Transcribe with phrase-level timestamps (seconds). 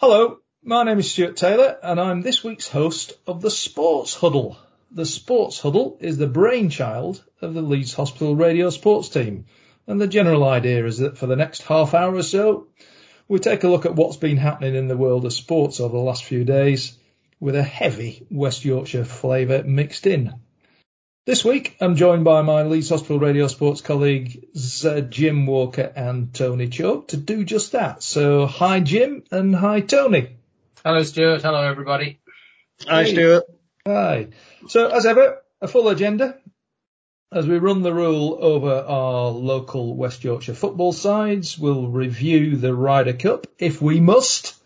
[0.00, 4.56] Hello, my name is Stuart Taylor and I'm this week's host of the Sports Huddle.
[4.90, 9.44] The Sports Huddle is the brainchild of the Leeds Hospital radio sports team.
[9.86, 12.68] And the general idea is that for the next half hour or so,
[13.28, 16.02] we take a look at what's been happening in the world of sports over the
[16.02, 16.96] last few days
[17.38, 20.32] with a heavy West Yorkshire flavour mixed in.
[21.26, 26.32] This week, I'm joined by my Leeds Hospital Radio Sports colleagues uh, Jim Walker and
[26.32, 28.02] Tony Choke to do just that.
[28.02, 30.36] So, hi Jim and hi Tony.
[30.82, 31.42] Hello Stuart.
[31.42, 32.20] Hello everybody.
[32.88, 33.12] Hi hey.
[33.12, 33.44] Stuart.
[33.86, 34.28] Hi.
[34.68, 36.38] So, as ever, a full agenda
[37.30, 41.58] as we run the rule over our local West Yorkshire football sides.
[41.58, 44.59] We'll review the Ryder Cup if we must.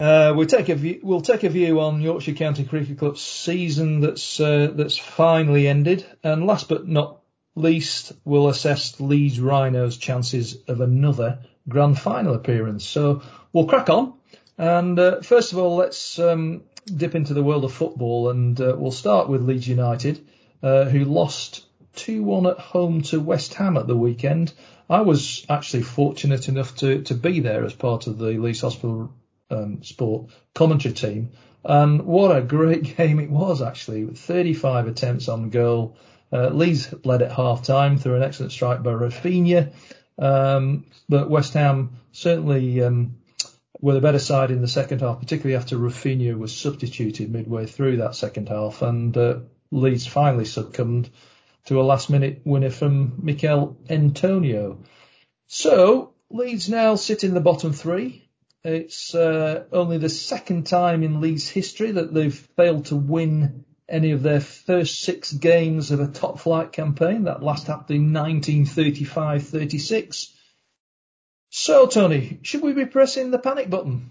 [0.00, 4.00] Uh, we'll take a view, we'll take a view on Yorkshire County Cricket Club's season
[4.00, 7.20] that's uh, that's finally ended, and last but not
[7.54, 12.84] least, we'll assess Leeds Rhinos' chances of another grand final appearance.
[12.84, 13.22] So
[13.52, 14.14] we'll crack on,
[14.58, 18.74] and uh, first of all, let's um, dip into the world of football, and uh,
[18.76, 20.26] we'll start with Leeds United,
[20.60, 24.52] uh, who lost 2-1 at home to West Ham at the weekend.
[24.90, 29.14] I was actually fortunate enough to to be there as part of the Leeds Hospital
[29.50, 31.30] um, sport commentary team.
[31.64, 35.96] And what a great game it was actually, with 35 attempts on goal.
[36.32, 39.72] Uh, Leeds led at half time through an excellent strike by Raphinha.
[40.18, 43.16] Um, but West Ham certainly um,
[43.80, 47.98] were the better side in the second half, particularly after Raphinha was substituted midway through
[47.98, 48.82] that second half.
[48.82, 51.10] And uh, Leeds finally succumbed
[51.66, 54.80] to a last minute winner from Michail Antonio.
[55.46, 58.23] So Leeds now sit in the bottom three.
[58.64, 64.12] It's uh, only the second time in Leeds history that they've failed to win any
[64.12, 67.24] of their first six games of a top flight campaign.
[67.24, 70.32] That last happened in 1935-36.
[71.50, 74.08] So, Tony, should we be pressing the panic button?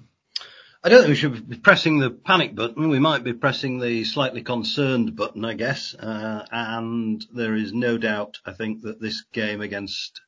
[0.84, 2.90] I don't think we should be pressing the panic button.
[2.90, 5.96] We might be pressing the slightly concerned button, I guess.
[5.96, 10.22] Uh, and there is no doubt, I think, that this game against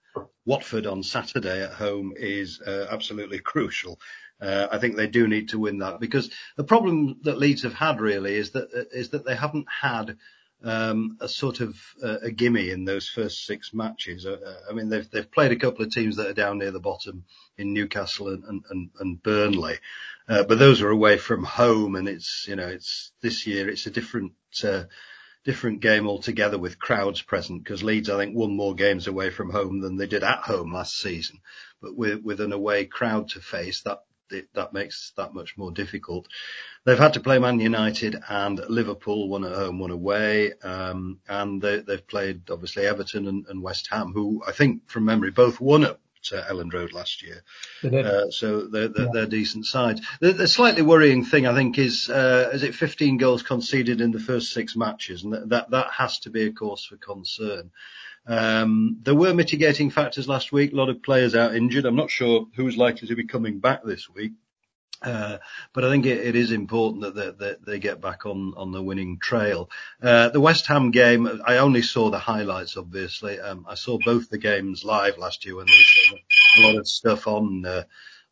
[0.45, 3.99] Watford on Saturday at home is uh, absolutely crucial.
[4.41, 7.73] Uh, I think they do need to win that because the problem that Leeds have
[7.73, 10.17] had really is that uh, is that they haven't had
[10.63, 14.25] um, a sort of uh, a gimme in those first six matches.
[14.25, 16.71] Uh, uh, I mean, they've they've played a couple of teams that are down near
[16.71, 17.23] the bottom
[17.57, 19.77] in Newcastle and and, and Burnley,
[20.27, 23.85] uh, but those are away from home, and it's you know it's this year it's
[23.85, 24.33] a different
[25.45, 29.51] different game altogether with crowds present because Leeds, I think, won more games away from
[29.51, 31.39] home than they did at home last season.
[31.81, 33.99] But with, with an away crowd to face, that
[34.53, 36.27] that makes that much more difficult.
[36.83, 41.61] They've had to play Man United and Liverpool, one at home, one away, um, and
[41.61, 45.61] they, have played obviously Everton and, and, West Ham, who I think from memory both
[45.61, 45.99] won at
[46.31, 47.43] uh, Elland Road last year.
[47.83, 49.11] Uh, so they're, they're, yeah.
[49.13, 50.01] they're, decent sides.
[50.21, 54.11] The, the, slightly worrying thing, I think, is uh, is it 15 goals conceded in
[54.11, 57.71] the first six matches, and that that has to be a cause for concern.
[58.27, 60.73] Um, there were mitigating factors last week.
[60.73, 61.85] A lot of players out injured.
[61.85, 64.33] I'm not sure who's likely to be coming back this week.
[65.05, 65.37] Uh,
[65.73, 68.71] but I think it, it is important that they, that they, get back on, on
[68.71, 69.69] the winning trail.
[70.01, 73.39] Uh, the West Ham game, I only saw the highlights, obviously.
[73.39, 76.19] Um, I saw both the games live last year when there was
[76.57, 77.83] a lot of stuff on, uh,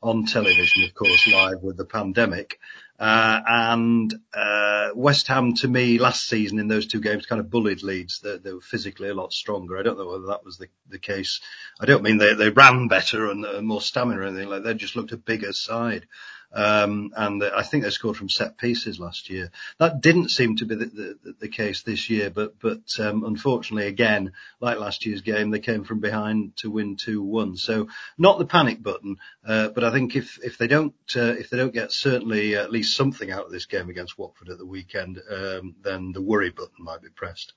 [0.01, 2.59] on television, of course, live with the pandemic.
[3.00, 7.50] Uh, and uh, West Ham, to me, last season in those two games, kind of
[7.50, 8.19] bullied Leeds.
[8.22, 9.78] They, they were physically a lot stronger.
[9.78, 11.41] I don't know whether that was the, the case.
[11.79, 14.63] I don't mean they, they ran better and more stamina or anything like.
[14.63, 16.07] They just looked a bigger side.
[16.53, 19.52] Um, and I think they scored from set pieces last year.
[19.80, 23.88] That didn't seem to be the, the, the case this year, but, but, um, unfortunately
[23.88, 27.58] again, like last year's game, they came from behind to win 2-1.
[27.58, 27.88] So
[28.18, 31.58] not the panic button, uh, but I think if, if they don't, uh, if they
[31.58, 35.20] don't get certainly at least something out of this game against Watford at the weekend,
[35.30, 37.53] um, then the worry button might be pressed.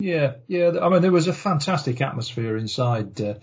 [0.00, 0.72] Yeah, yeah.
[0.80, 3.34] I mean, there was a fantastic atmosphere inside uh,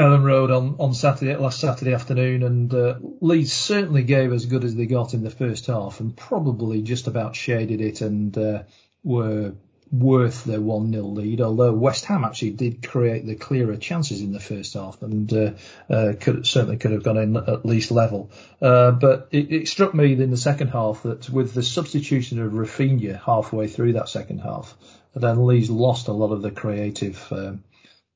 [0.00, 4.64] Elland Road on, on Saturday, last Saturday afternoon, and uh, Leeds certainly gave as good
[4.64, 8.62] as they got in the first half, and probably just about shaded it and uh,
[9.04, 9.52] were
[9.92, 11.42] worth their one 0 lead.
[11.42, 15.50] Although West Ham actually did create the clearer chances in the first half, and uh,
[15.90, 18.30] uh could certainly could have gone in at least level.
[18.62, 22.52] Uh, but it, it, struck me in the second half that with the substitution of
[22.52, 24.74] Raphinha halfway through that second half,
[25.14, 27.22] then Leeds lost a lot of the creative.
[27.30, 27.64] Um,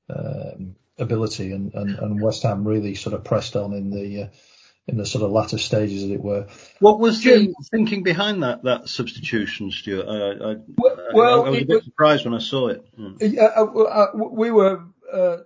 [0.09, 4.29] um, ability, and, and, and West Ham really sort of pressed on in the uh,
[4.87, 6.47] in the sort of latter stages, as it were.
[6.79, 10.07] What was the thinking behind that that substitution, Stuart?
[10.07, 10.57] I, I,
[11.15, 12.87] well, I, I was a bit was, surprised when I saw it.
[12.97, 13.15] Hmm.
[13.21, 14.83] Uh, uh, we were.
[15.13, 15.39] Uh,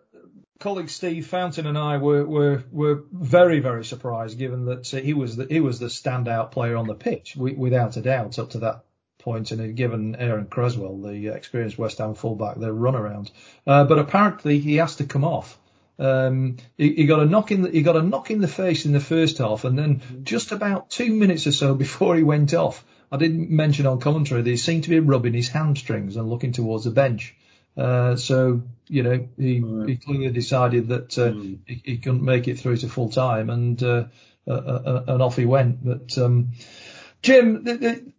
[0.60, 5.14] colleague Steve Fountain and I were were were very very surprised, given that uh, he
[5.14, 8.58] was the, he was the standout player on the pitch, without a doubt, up to
[8.60, 8.84] that
[9.28, 13.30] point, and given Aaron Cresswell, the experienced West Ham fullback, the runaround.
[13.66, 15.58] Uh, but apparently he has to come off.
[15.98, 18.86] Um, he, he, got a knock in the, he got a knock in the face
[18.86, 22.54] in the first half, and then just about two minutes or so before he went
[22.54, 26.30] off, I didn't mention on commentary that he seemed to be rubbing his hamstrings and
[26.30, 27.34] looking towards the bench.
[27.76, 29.88] Uh, so you know he, right.
[29.88, 31.58] he clearly decided that uh, mm.
[31.66, 34.04] he, he, couldn't make it through to full time, and uh,
[34.48, 35.84] uh, uh and off he went.
[35.84, 36.52] But um,
[37.22, 38.12] Jim, the, the,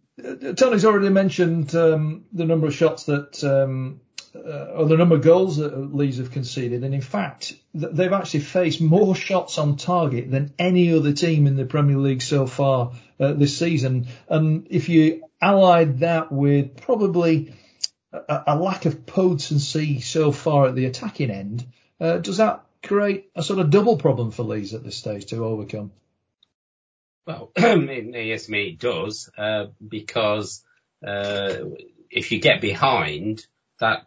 [0.56, 4.00] Tony's already mentioned um, the number of shots that um,
[4.34, 8.12] uh, or the number of goals that Leeds have conceded, and in fact, th- they've
[8.12, 12.46] actually faced more shots on target than any other team in the Premier League so
[12.46, 14.06] far uh, this season.
[14.28, 17.54] And if you allied that with probably
[18.12, 21.66] a, a lack of potency so far at the attacking end,
[22.00, 25.44] uh, does that create a sort of double problem for Leeds at this stage to
[25.44, 25.92] overcome?
[27.26, 30.64] Well, yes, me it does, uh, because
[31.06, 31.56] uh,
[32.10, 33.46] if you get behind,
[33.78, 34.06] that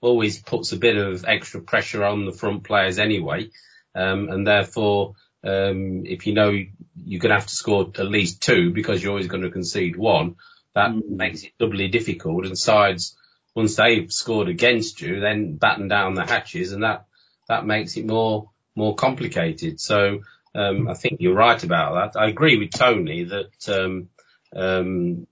[0.00, 3.50] always puts a bit of extra pressure on the front players anyway.
[3.94, 8.42] Um, and therefore, um, if you know you're going to have to score at least
[8.42, 10.36] two because you're always going to concede one,
[10.74, 11.08] that mm.
[11.08, 12.46] makes it doubly difficult.
[12.46, 13.16] And sides,
[13.54, 17.06] once they've scored against you, then batten down the hatches and that,
[17.48, 19.80] that makes it more, more complicated.
[19.80, 20.20] So,
[20.54, 22.20] um, I think you're right about that.
[22.20, 24.08] I agree with Tony that, um,
[24.54, 25.26] um,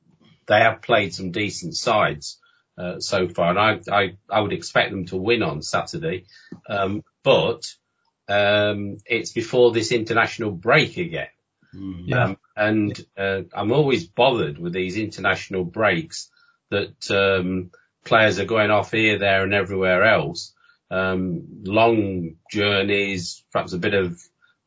[0.46, 2.38] they have played some decent sides.
[2.78, 6.26] Uh, so far, and I, I, I would expect them to win on Saturday,
[6.68, 7.64] um, but
[8.28, 11.26] um, it's before this international break again.
[11.74, 12.12] Mm.
[12.12, 16.30] Um, and uh, I'm always bothered with these international breaks
[16.70, 17.72] that um,
[18.04, 20.54] players are going off here, there, and everywhere else.
[20.88, 24.20] Um, long journeys, perhaps a bit of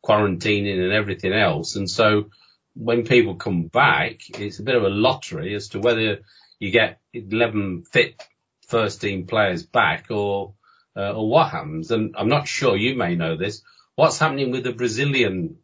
[0.03, 1.75] quarantining and everything else.
[1.75, 2.29] And so
[2.73, 6.19] when people come back, it's a bit of a lottery as to whether
[6.59, 8.21] you get 11 fit
[8.67, 10.53] first team players back or,
[10.95, 11.91] uh, or what happens.
[11.91, 13.61] And I'm not sure you may know this.
[13.95, 15.57] What's happening with the Brazilian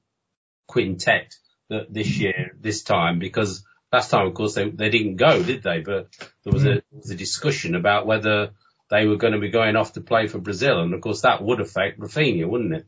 [0.67, 1.35] quintet
[1.69, 3.19] that this year, this time?
[3.19, 5.79] Because last time, of course, they, they didn't go, did they?
[5.79, 6.09] But
[6.43, 8.51] there was a, there was a discussion about whether
[8.89, 10.81] they were going to be going off to play for Brazil.
[10.81, 12.85] And of course, that would affect Raphinha, wouldn't it?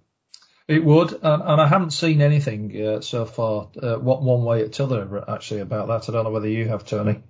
[0.69, 4.69] It would, and, and I haven't seen anything uh, so far, uh, one way or
[4.69, 6.07] t'other, actually, about that.
[6.07, 7.24] I don't know whether you have, Tony.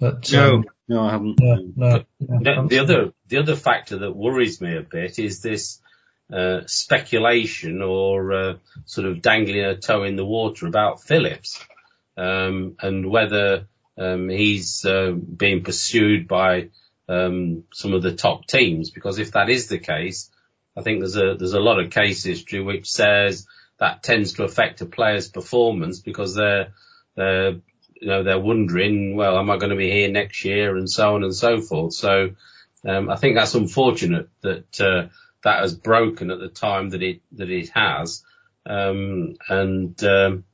[0.00, 1.40] But, no, um, no, I haven't.
[1.40, 5.78] No, no, no, the other the other factor that worries me a bit is this
[6.32, 8.54] uh, speculation or uh,
[8.86, 11.62] sort of dangling a toe in the water about Phillips
[12.16, 13.68] um, and whether
[13.98, 16.70] um, he's uh, being pursued by
[17.10, 18.90] um, some of the top teams.
[18.90, 20.30] Because if that is the case,
[20.76, 23.46] I think there's a there's a lot of case history which says
[23.78, 26.72] that tends to affect a player's performance because they're
[27.16, 27.56] they're
[28.04, 31.14] you know, they're wondering, well, am I going to be here next year and so
[31.14, 31.94] on and so forth.
[31.94, 32.30] So,
[32.86, 35.08] um, I think that's unfortunate that, uh,
[35.42, 38.22] that has broken at the time that it, that it has.
[38.66, 40.44] Um, and, um,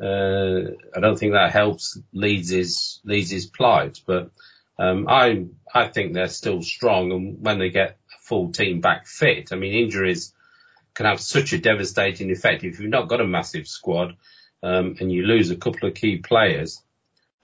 [0.00, 4.30] uh, I don't think that helps Leeds' Leeds' plight, but,
[4.78, 9.52] um, I, I think they're still strong and when they get full team back fit,
[9.52, 10.32] I mean, injuries
[10.94, 12.64] can have such a devastating effect.
[12.64, 14.16] If you've not got a massive squad,
[14.62, 16.82] um, and you lose a couple of key players,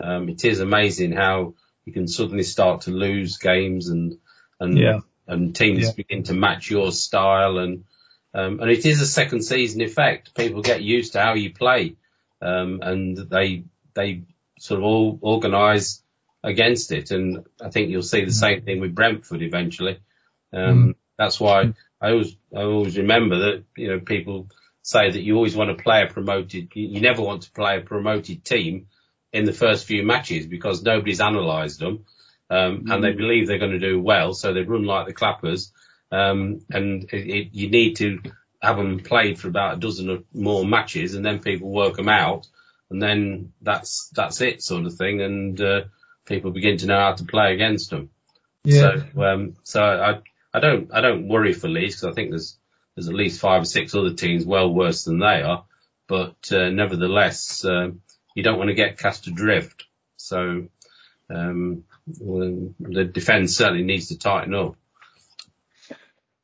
[0.02, 1.54] um, it is amazing how
[1.84, 4.18] you can suddenly start to lose games and
[4.58, 5.00] and yeah.
[5.26, 5.92] and teams yeah.
[5.96, 7.84] begin to match your style and
[8.34, 10.34] um, and it is a second season effect.
[10.34, 11.96] People get used to how you play,
[12.40, 13.64] um, and they
[13.94, 14.22] they
[14.58, 16.02] sort of all organise
[16.42, 17.10] against it.
[17.10, 19.98] And I think you'll see the same thing with Brentford eventually.
[20.52, 20.94] Um, mm.
[21.18, 24.48] That's why I always I always remember that you know people
[24.82, 26.70] say that you always want to play a promoted.
[26.74, 28.86] You never want to play a promoted team
[29.32, 32.04] in the first few matches because nobody's analysed them.
[32.50, 32.94] Um, mm.
[32.94, 33.16] and they mm.
[33.16, 35.72] believe they're going to do well, so they run like the clappers.
[36.10, 38.20] Um, and it, it, you need to
[38.60, 42.08] have them played for about a dozen or more matches, and then people work them
[42.08, 42.46] out,
[42.90, 45.22] and then that's that's it, sort of thing.
[45.22, 45.80] And uh,
[46.26, 48.10] people begin to know how to play against them.
[48.64, 49.04] Yeah.
[49.14, 50.20] So, um, so I
[50.54, 52.58] I don't I don't worry for Leeds because I think there's
[52.94, 55.64] there's at least five or six other teams well worse than they are,
[56.08, 57.64] but uh, nevertheless.
[57.64, 57.92] Uh,
[58.34, 59.84] you don't want to get cast adrift.
[60.16, 60.68] So
[61.30, 64.76] um, the defence certainly needs to tighten up.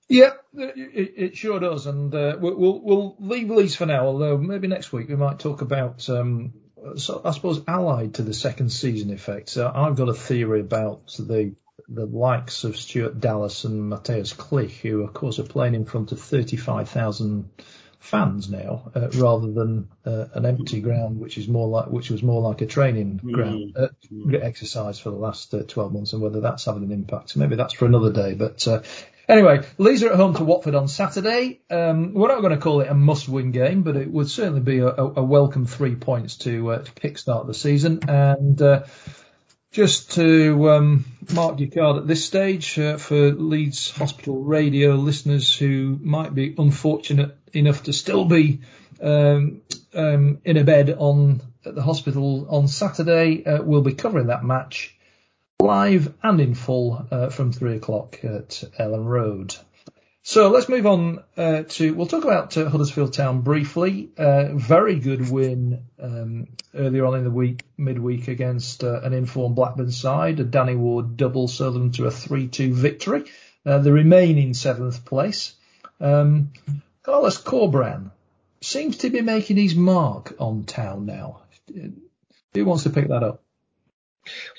[0.09, 4.07] Yeah, it, it sure does, and uh, we'll we'll leave Leeds for now.
[4.07, 6.55] Although maybe next week we might talk about, um,
[6.97, 9.50] so I suppose, allied to the second season effect.
[9.50, 11.55] So I've got a theory about the
[11.88, 16.12] the likes of Stuart Dallas and Mateus Klich, who of course are playing in front
[16.12, 17.49] of 35,000
[17.99, 22.23] fans now, uh, rather than uh, an empty ground, which is more like which was
[22.23, 23.33] more like a training mm.
[23.33, 27.37] ground uh, exercise for the last uh, 12 months, and whether that's having an impact.
[27.37, 28.35] Maybe that's for another day.
[28.35, 28.83] But uh,
[29.28, 31.61] anyway, Leeds are at home to Watford on Saturday.
[31.71, 34.78] Um, we're not going to call it a must-win game, but it would certainly be
[34.78, 38.62] a, a welcome three points to uh, to kickstart the season and.
[39.71, 45.55] Just to um, mark your card at this stage uh, for Leeds Hospital Radio listeners
[45.55, 48.61] who might be unfortunate enough to still be
[49.03, 49.61] um,
[49.95, 54.45] um, in a bed on at the hospital on Saturday, uh, we'll be covering that
[54.45, 54.97] match
[55.61, 59.55] live and in full uh, from three o'clock at Elland Road.
[60.23, 64.11] So let's move on uh, to, we'll talk about uh, Huddersfield Town briefly.
[64.19, 69.57] Uh, very good win um, earlier on in the week, midweek against uh, an informed
[69.57, 70.41] Blackburn side.
[70.41, 73.25] A Danny Ward double so them to a 3-2 victory.
[73.65, 75.55] Uh, they remain in seventh place.
[76.01, 76.53] Um,
[77.03, 78.11] Carlos Corberán
[78.61, 81.43] seems to be making his mark on Town now.
[82.55, 83.43] Who wants to pick that up?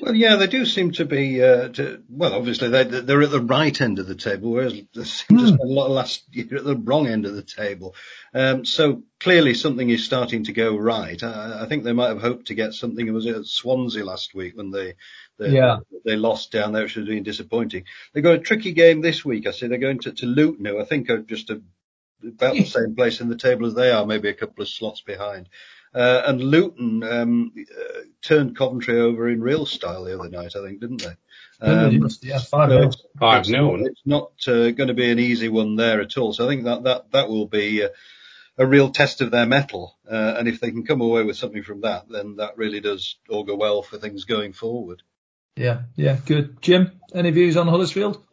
[0.02, 1.44] Well, yeah, they do seem to be.
[1.44, 5.04] Uh, to, well, obviously they, they're at the right end of the table, whereas they
[5.04, 5.40] seem mm.
[5.40, 5.48] to hmm.
[5.48, 7.96] spend a lot of last year at the wrong end of the table.
[8.34, 11.22] Um, so clearly something is starting to go right.
[11.22, 13.08] I, I, think they might have hoped to get something.
[13.08, 14.96] It was at Swansea last week when they
[15.38, 15.78] they, yeah.
[16.06, 17.86] they lost down there, which has been disappointing.
[18.14, 19.48] They've got a tricky game this week.
[19.48, 21.62] I see they're going to, to Luton, who I think are just a,
[22.22, 25.00] about the same place in the table as they are, maybe a couple of slots
[25.00, 25.48] behind.
[25.94, 30.64] Uh, and Luton um, uh, turned Coventry over in real style the other night, I
[30.64, 31.16] think, didn't they?
[31.62, 35.50] Um, yeah, five so five it's Not, it's not uh, going to be an easy
[35.50, 36.32] one there at all.
[36.34, 37.90] So I think that that that will be a,
[38.58, 39.98] a real test of their mettle.
[40.10, 43.18] Uh, and if they can come away with something from that, then that really does
[43.30, 45.04] augur well for things going forward.
[45.56, 46.62] Yeah, yeah, good.
[46.62, 48.24] Jim, any views on Huddersfield?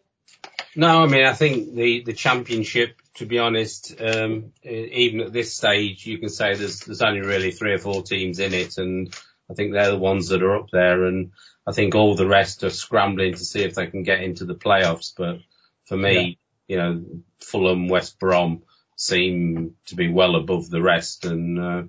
[0.76, 5.54] No, I mean, I think the, the championship, to be honest, um, even at this
[5.54, 8.76] stage, you can say there's, there's only really three or four teams in it.
[8.76, 9.14] And
[9.50, 11.04] I think they're the ones that are up there.
[11.04, 11.32] And
[11.66, 14.54] I think all the rest are scrambling to see if they can get into the
[14.54, 15.12] playoffs.
[15.16, 15.38] But
[15.86, 16.76] for me, yeah.
[16.76, 17.04] you know,
[17.40, 18.62] Fulham, West Brom
[18.96, 21.24] seem to be well above the rest.
[21.24, 21.82] And, uh,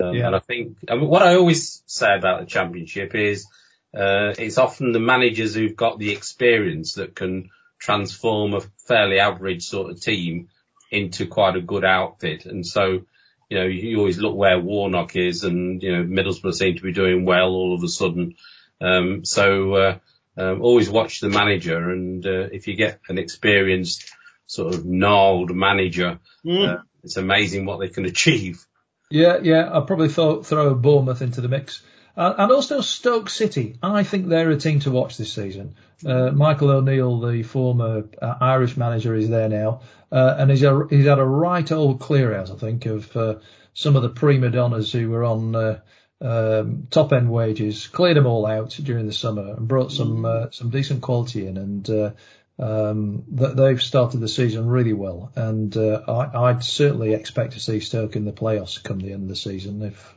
[0.00, 0.28] um, yeah.
[0.28, 3.46] and I think, I mean, what I always say about the championship is,
[3.94, 9.66] uh, it's often the managers who've got the experience that can transform a fairly average
[9.66, 10.48] sort of team
[10.94, 12.46] into quite a good outfit.
[12.46, 13.02] And so,
[13.48, 16.92] you know, you always look where Warnock is and, you know, Middlesbrough seem to be
[16.92, 18.36] doing well all of a sudden.
[18.80, 19.98] Um, so, uh,
[20.36, 24.10] um, always watch the manager and, uh, if you get an experienced
[24.46, 26.68] sort of gnarled manager, mm.
[26.68, 28.64] uh, it's amazing what they can achieve.
[29.10, 29.70] Yeah, yeah.
[29.70, 31.82] I'll probably throw, throw Bournemouth into the mix.
[32.16, 33.76] Uh, and also Stoke City.
[33.82, 35.74] I think they're a team to watch this season.
[36.06, 39.80] Uh, Michael O'Neill, the former uh, Irish manager, is there now,
[40.12, 43.36] uh, and he's, a, he's had a right old clear out, I think, of uh,
[43.72, 45.80] some of the prima donnas who were on uh,
[46.20, 50.70] um, top end wages, cleared them all out during the summer, and brought some some
[50.70, 52.14] decent quality in, and
[52.58, 58.14] um, they've started the season really well, and I, would certainly expect to see Stoke
[58.14, 60.16] in the playoffs come the end of the season, if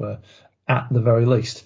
[0.68, 1.63] at the very least.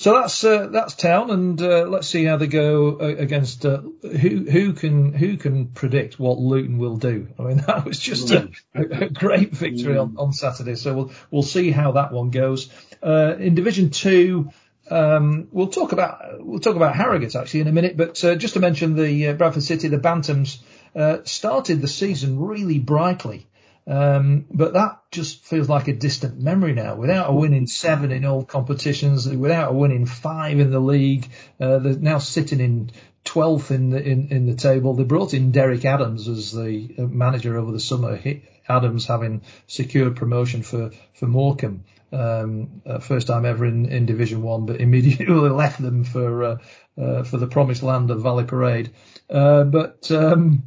[0.00, 3.82] So that's uh, that's town, and uh, let's see how they go uh, against uh,
[4.00, 7.28] who who can who can predict what Luton will do.
[7.38, 10.76] I mean, that was just a, a great victory on, on Saturday.
[10.76, 12.70] So we'll we'll see how that one goes.
[13.02, 14.48] Uh, in Division Two,
[14.90, 18.54] um, we'll talk about we'll talk about Harrogate actually in a minute, but uh, just
[18.54, 20.60] to mention the Bradford City, the Bantams
[20.96, 23.49] uh started the season really brightly.
[23.90, 26.94] Um, but that just feels like a distant memory now.
[26.94, 30.78] Without a win in seven in all competitions, without a win in five in the
[30.78, 31.28] league,
[31.58, 32.92] uh, they're now sitting in
[33.24, 34.94] 12th in the in, in the table.
[34.94, 38.14] They brought in Derek Adams as the uh, manager over the summer.
[38.16, 41.82] He, Adams having secured promotion for for Morecambe,
[42.12, 46.58] um, uh, first time ever in, in Division One, but immediately left them for uh,
[46.96, 48.90] uh, for the promised land of Valley Parade.
[49.28, 50.62] Uh, but um,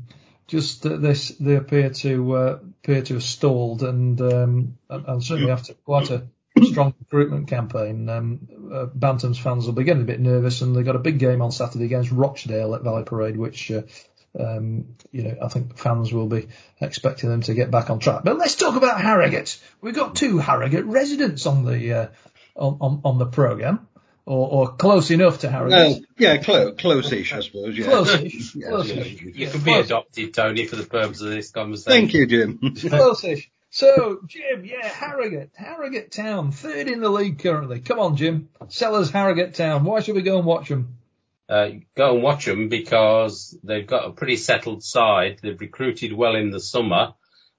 [0.53, 5.51] just uh, this they appear to uh, appear to have stalled and um, and certainly
[5.51, 6.27] after quite a
[6.62, 10.86] strong recruitment campaign, um, uh, Bantams fans will be getting a bit nervous and they've
[10.86, 13.81] got a big game on Saturday against Rochdale at Valley Parade, which uh,
[14.39, 18.22] um, you know I think fans will be expecting them to get back on track.
[18.24, 19.60] But let's talk about Harrogate.
[19.81, 22.07] We've got two Harrogate residents on the uh,
[22.55, 23.88] on, on, on the program
[24.25, 25.77] or, or close enough to Harrogate.
[25.77, 27.77] Well, yeah, close, close-ish, I suppose.
[27.77, 27.86] Yeah.
[27.86, 28.56] Close-ish.
[28.56, 29.22] yeah, close-ish.
[29.22, 32.01] You, you can be adopted, Tony, for the purpose of this conversation.
[32.01, 32.75] Thank you, Jim.
[32.75, 33.50] close-ish.
[33.70, 37.80] So, Jim, yeah, Harrogate, Harrogate Town, third in the league currently.
[37.80, 39.84] Come on, Jim, sell us Harrogate Town.
[39.84, 40.98] Why should we go and watch them?
[41.50, 45.39] uh, go and watch them because they've got a pretty settled side.
[45.42, 47.13] They've recruited well in the summer,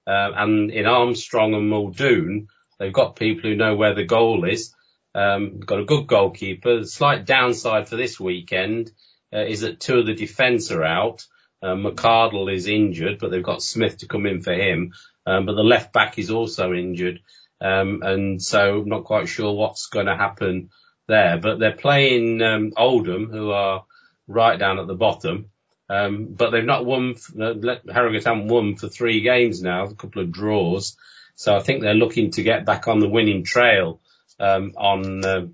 [0.07, 2.47] uh, and in Armstrong and Muldoon,
[2.79, 4.73] they've got people who know where the goal is.
[5.15, 6.81] Um, got a good goalkeeper.
[6.81, 8.91] The slight downside for this weekend
[9.33, 11.25] uh, is that two of the defence are out.
[11.63, 14.93] Uh, McArdle is injured, but they've got Smith to come in for him.
[15.25, 17.21] Um, but the left back is also injured.
[17.61, 20.69] Um, and so not quite sure what's going to happen
[21.07, 23.85] there, but they're playing, um, Oldham, who are
[24.27, 25.49] right down at the bottom.
[25.89, 27.53] Um, but they've not won, uh,
[27.91, 30.97] Harrogate haven't won for three games now, a couple of draws.
[31.35, 34.03] So I think they're looking to get back on the winning trail, um,
[34.39, 35.47] on, uh,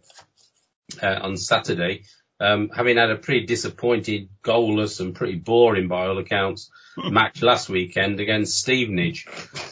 [1.01, 2.03] uh, on Saturday.
[2.39, 7.69] Um, having had a pretty disappointed, goalless and pretty boring by all accounts match last
[7.69, 9.27] weekend against Stevenage.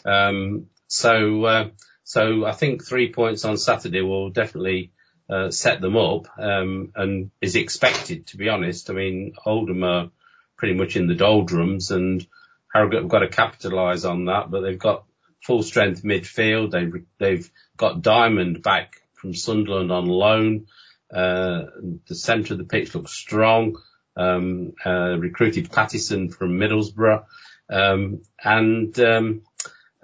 [0.05, 1.69] Um, so, uh,
[2.03, 4.91] so I think three points on Saturday will definitely
[5.29, 8.89] uh, set them up um, and is expected, to be honest.
[8.89, 10.09] I mean, Oldham are
[10.55, 12.25] pretty much in the doldrums and
[12.73, 15.05] Harrogate have got to capitalise on that, but they've got
[15.41, 16.71] full strength midfield.
[16.71, 20.67] They've, they've got Diamond back from Sunderland on loan.
[21.13, 21.63] Uh,
[22.07, 23.77] the centre of the pitch looks strong.
[24.15, 27.23] Um, uh, recruited Pattison from Middlesbrough.
[27.69, 29.41] Um, and, um,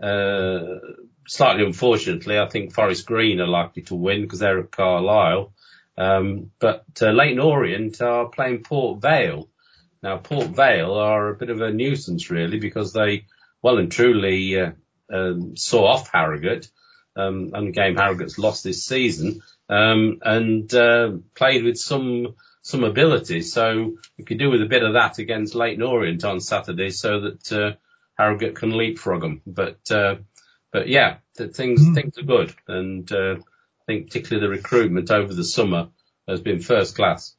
[0.01, 0.80] uh,
[1.27, 5.54] slightly unfortunately, I think Forest Green are likely to win because they're at Carlisle.
[5.98, 9.50] Um, but uh, Leyton Orient are playing Port Vale.
[10.04, 13.25] Now Port Vale are a bit of a nuisance really because they
[13.62, 14.72] well and truly uh,
[15.12, 16.69] um, saw off Harrogate.
[17.17, 23.41] Um, and game Harrogate's lost this season, um, and uh, played with some some ability.
[23.41, 27.21] So we could do with a bit of that against Leyton Orient on Saturday, so
[27.21, 27.71] that uh,
[28.17, 29.41] Harrogate can leapfrog them.
[29.47, 30.15] But uh,
[30.74, 31.93] but yeah, things mm.
[31.93, 35.89] things are good, and uh, I think particularly the recruitment over the summer
[36.27, 37.35] has been first class.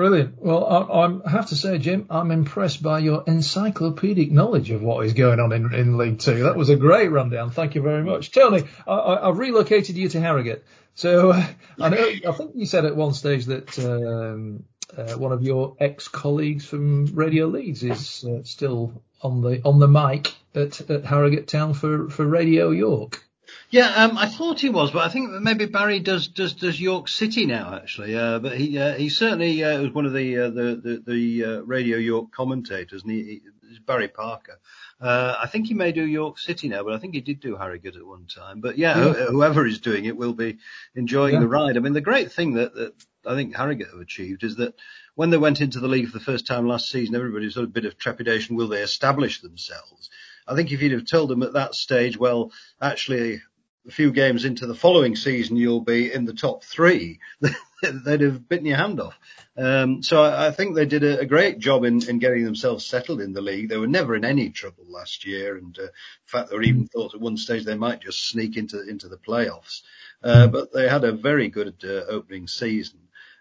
[0.00, 0.40] Brilliant.
[0.40, 5.04] Well, I, I, have to say, Jim, I'm impressed by your encyclopedic knowledge of what
[5.04, 6.44] is going on in, in League Two.
[6.44, 7.50] That was a great rundown.
[7.50, 8.30] Thank you very much.
[8.30, 10.64] Tony, I, have relocated you to Harrogate.
[10.94, 14.64] So I know, I think you said at one stage that um,
[14.96, 19.86] uh, one of your ex-colleagues from Radio Leeds is uh, still on the on the
[19.86, 23.22] mic at, at Harrogate Town for, for Radio York.
[23.70, 27.08] Yeah, um, I thought he was, but I think maybe Barry does does does York
[27.08, 28.16] City now actually.
[28.16, 31.44] Uh, but he uh, he certainly uh, was one of the uh, the the, the
[31.44, 33.40] uh, Radio York commentators, and he, he
[33.86, 34.58] Barry Parker.
[35.00, 37.56] Uh, I think he may do York City now, but I think he did do
[37.56, 38.60] Harrogate at one time.
[38.60, 39.12] But yeah, yeah.
[39.26, 40.58] whoever is doing it will be
[40.94, 41.40] enjoying yeah.
[41.40, 41.76] the ride.
[41.76, 44.74] I mean, the great thing that, that I think Harrogate have achieved is that
[45.14, 47.66] when they went into the league for the first time last season, everybody was a
[47.66, 48.56] bit of trepidation.
[48.56, 50.10] Will they establish themselves?
[50.50, 52.50] I think if you'd have told them at that stage, well,
[52.82, 53.40] actually,
[53.86, 57.20] a few games into the following season, you'll be in the top three,
[57.82, 59.18] they'd have bitten your hand off.
[59.56, 62.84] Um, so I, I, think they did a, a great job in, in, getting themselves
[62.84, 63.68] settled in the league.
[63.68, 65.88] They were never in any trouble last year, and uh, in
[66.26, 69.18] fact, they were even thought at one stage they might just sneak into into the
[69.18, 69.82] playoffs.
[70.22, 72.98] Uh, but they had a very good uh, opening season.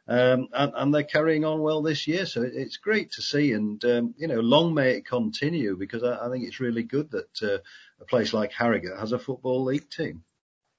[0.10, 3.52] Um, and, and, they're carrying on well this year, so it's great to see.
[3.52, 7.12] And um, you know, long may it continue because I, I think it's really good
[7.12, 7.60] that uh,
[8.02, 10.24] a place like Harrogate has a football league team.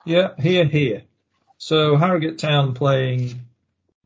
[0.04, 1.04] Yeah, here, here.
[1.58, 3.46] So Harrogate Town playing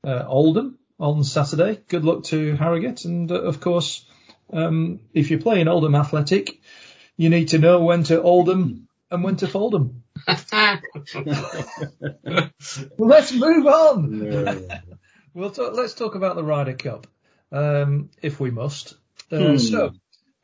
[0.07, 1.81] uh, Oldham on Saturday.
[1.89, 4.05] Good luck to Harrogate, and uh, of course,
[4.53, 6.61] um, if you're playing Oldham Athletic,
[7.17, 10.03] you need to know when to Oldham and when to fold them.
[12.99, 14.94] Let's move on.
[15.35, 17.09] We'll talk, let's talk about the Ryder Cup,
[17.51, 18.95] um, if we must.
[19.33, 19.57] Uh, hmm.
[19.57, 19.93] So,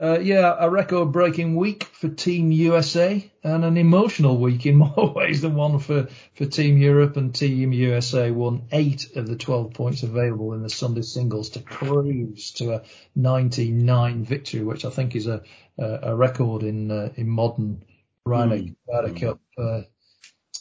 [0.02, 5.42] uh, yeah, a record-breaking week for Team USA and an emotional week in more ways
[5.42, 7.16] than one for, for Team Europe.
[7.16, 11.60] And Team USA won eight of the 12 points available in the Sunday singles to
[11.60, 12.82] cruise to a
[13.14, 15.42] 99 victory, which I think is a,
[15.78, 17.84] a, a record in uh, in modern
[18.24, 18.74] Ryder, mm.
[18.88, 19.82] Ryder Cup uh,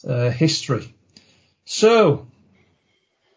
[0.06, 0.94] uh, history.
[1.64, 2.26] So,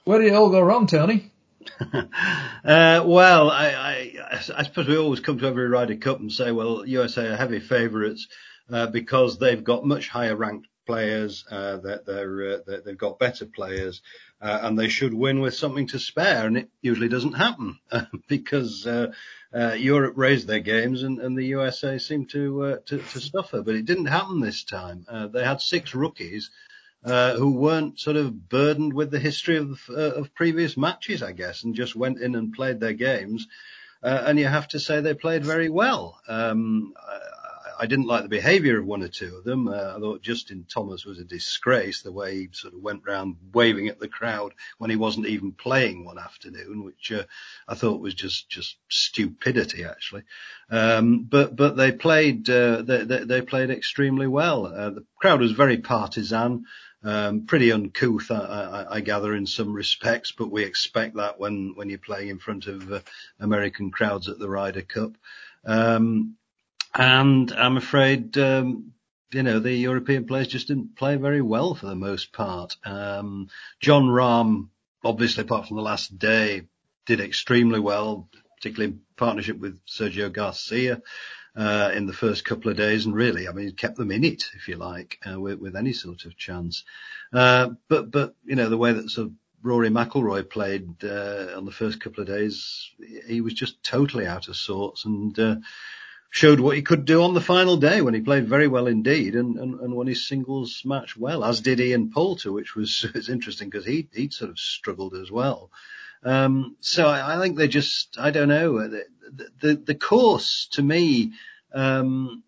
[0.05, 1.31] where did it all go wrong, Tony?
[1.93, 4.13] uh, well, I, I,
[4.57, 7.59] I, suppose we always come to every Ryder Cup and say, well, USA are heavy
[7.59, 8.27] favourites
[8.69, 13.45] uh, because they've got much higher ranked players, uh, that they're, uh, they've got better
[13.45, 14.01] players,
[14.41, 16.47] uh, and they should win with something to spare.
[16.47, 17.79] And it usually doesn't happen
[18.27, 19.11] because uh,
[19.53, 23.61] Europe raised their games and, and the USA seemed to, to, to suffer.
[23.61, 25.05] But it didn't happen this time.
[25.31, 26.49] they had six rookies
[27.03, 31.33] uh, who weren't sort of burdened with the history of, uh, of previous matches, I
[31.33, 33.47] guess, and just went in and played their games.
[34.01, 36.19] Uh, and you have to say they played very well.
[36.27, 37.19] Um, I,
[37.83, 39.67] I didn't like the behaviour of one or two of them.
[39.67, 43.37] Uh, I thought Justin Thomas was a disgrace, the way he sort of went round
[43.53, 47.23] waving at the crowd when he wasn't even playing one afternoon, which uh,
[47.67, 50.23] I thought was just just stupidity actually.
[50.69, 54.63] Um, but but they played uh, they, they, they played extremely well.
[54.63, 56.65] The crowd was very partisan.
[57.03, 61.73] Um, pretty uncouth, I, I, I, gather, in some respects, but we expect that when,
[61.75, 63.01] when you're playing in front of uh,
[63.39, 65.17] American crowds at the Ryder Cup.
[65.65, 66.37] Um,
[66.95, 68.93] and I'm afraid, um,
[69.33, 72.77] you know, the European players just didn't play very well for the most part.
[72.85, 73.49] Um,
[73.81, 74.69] Jon Rahm,
[75.03, 76.67] obviously, apart from the last day,
[77.05, 81.01] did extremely well, particularly in partnership with Sergio Garcia.
[81.55, 84.45] Uh, in the first couple of days, and really, I mean, kept them in it,
[84.55, 86.83] if you like, uh, with, with, any sort of chance.
[87.31, 91.65] Uh, but, but you know, the way that sort of Rory McIlroy played uh, on
[91.65, 92.89] the first couple of days,
[93.27, 95.55] he was just totally out of sorts and uh,
[96.33, 99.35] showed what he could do on the final day when he played very well indeed
[99.35, 103.29] and, and, and won his singles match well, as did Ian Poulter, which was, was
[103.29, 105.69] interesting because he he'd sort of struggled as well.
[106.23, 109.05] Um, so I, I, think they just, I don't know, the,
[109.61, 111.33] the, the course to me,
[111.71, 112.41] um,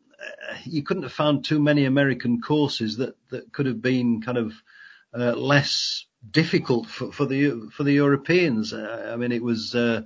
[0.63, 4.53] you couldn't have found too many American courses that, that could have been kind of
[5.13, 8.73] uh, less difficult for, for the for the Europeans.
[8.73, 10.01] Uh, I mean, it was uh,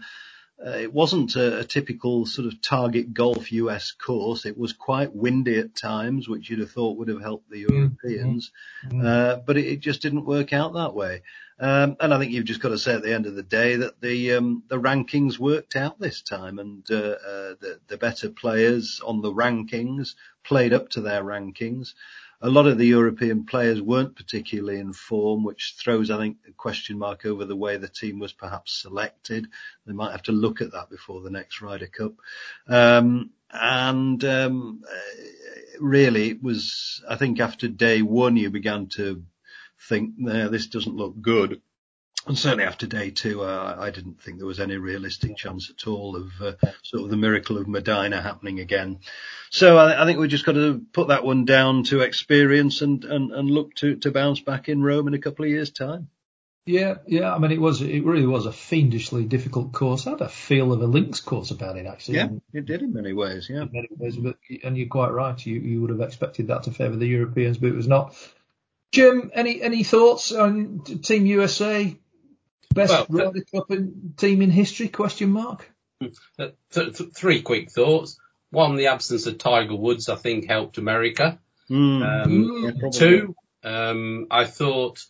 [0.65, 4.45] uh, it wasn't a, a, typical sort of target golf US course.
[4.45, 7.76] It was quite windy at times, which you'd have thought would have helped the mm-hmm.
[8.04, 8.52] Europeans,
[8.86, 9.06] mm-hmm.
[9.06, 11.22] uh, but it, it, just didn't work out that way.
[11.62, 13.78] Um, and I think you've just got to say at the end of the day
[13.78, 18.30] that the um, the rankings worked out this time, and uh, uh, the, the better
[18.30, 21.93] players on the rankings played up to their rankings
[22.41, 26.54] a lot of the European players weren't particularly in form, which throws, I think, a
[26.54, 29.47] question mark over the way the team was perhaps selected.
[29.86, 32.13] They might have to look at that before the next Ryder Cup.
[32.67, 34.84] Um, and um,
[35.80, 39.23] really, it was, I think, after day one, you began to
[39.88, 41.62] think, nah, this doesn't look good.
[42.27, 45.88] And certainly after day two, uh, I didn't think there was any realistic chance at
[45.88, 46.51] all of uh,
[46.84, 48.99] sort of the miracle of Medina happening again.
[49.49, 53.03] So I, I, think we've just got to put that one down to experience and,
[53.05, 56.10] and, and look to, to bounce back in Rome in a couple of years' time.
[56.65, 57.34] Yeah, yeah.
[57.34, 60.05] I mean, it was it really was a fiendishly difficult course.
[60.05, 62.17] I had a feel of a links course about it actually.
[62.17, 63.49] Yeah, it did in many ways.
[63.49, 64.17] Yeah, in many ways.
[64.17, 65.43] But and you're quite right.
[65.43, 68.15] You you would have expected that to favour the Europeans, but it was not.
[68.91, 71.97] Jim, any any thoughts on Team USA
[72.73, 73.71] Best well, Ryder Cup
[74.17, 74.89] team in history?
[74.89, 75.69] Question mark.
[76.01, 78.19] Uh, th- th- three quick thoughts.
[78.51, 81.39] One, the absence of Tiger Woods, I think, helped America.
[81.69, 82.25] Mm.
[82.25, 85.05] Um, yeah, two, um, I thought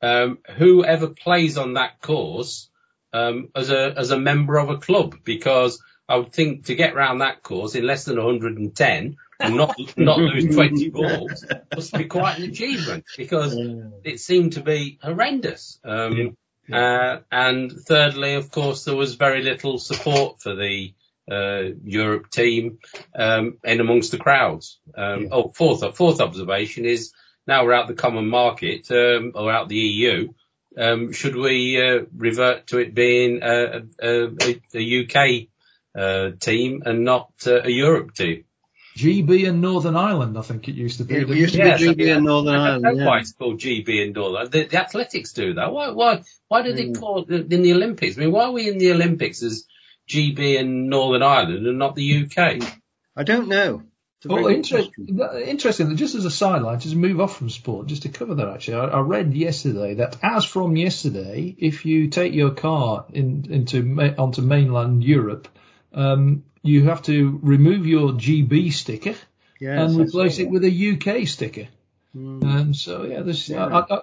[0.00, 2.70] um, whoever plays on that course
[3.12, 6.94] um, as a as a member of a club, because I would think to get
[6.94, 12.04] around that course in less than 110 and not not lose 20 balls must be
[12.04, 13.56] quite an achievement because
[14.04, 15.78] it seemed to be horrendous.
[15.84, 16.36] Um,
[16.72, 20.94] uh, and thirdly, of course, there was very little support for the
[21.30, 22.78] uh, Europe team
[23.14, 24.78] um, in amongst the crowds.
[24.96, 25.28] Um, yeah.
[25.32, 27.12] Oh, fourth fourth observation is
[27.46, 30.32] now we're out the common market um, or out the EU.
[30.78, 34.28] Um, should we uh, revert to it being a, a,
[34.74, 35.48] a UK
[35.94, 38.44] uh, team and not uh, a Europe team?
[38.96, 41.16] GB and Northern Ireland, I think it used to be.
[41.16, 42.84] It used to be GB and Northern Ireland.
[42.84, 43.06] That's yeah.
[43.06, 44.50] why it's called GB and Northern.
[44.50, 45.72] The, the athletics do that.
[45.72, 45.90] Why?
[45.90, 46.22] Why?
[46.48, 46.98] Why do they mm.
[46.98, 48.16] call it in the Olympics?
[48.16, 49.64] I mean, why are we in the Olympics as
[50.08, 52.62] GB and Northern Ireland and not the UK?
[53.16, 53.82] I don't know.
[54.24, 55.18] Well, interesting.
[55.46, 55.96] Interesting.
[55.96, 58.48] Just as a sideline, just move off from sport, just to cover that.
[58.48, 63.46] Actually, I, I, read yesterday that as from yesterday, if you take your car in,
[63.48, 63.78] into
[64.18, 65.48] onto mainland Europe,
[65.94, 69.14] um, you have to remove your GB sticker
[69.60, 71.68] yes, and replace it with a UK sticker.
[72.14, 72.44] Mm.
[72.44, 73.66] Um, so yeah, this yeah.
[73.66, 74.02] I,